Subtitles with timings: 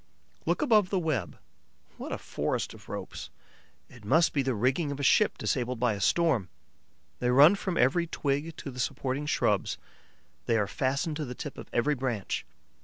[0.47, 1.37] Look above the web.
[1.97, 3.29] What a forest of ropes!
[3.87, 6.49] It might be the rigging of a ship disabled by a storm.
[7.19, 9.77] They run from every twig of the supporting shrubs,
[10.47, 12.47] they are fastened to the tip of every branch.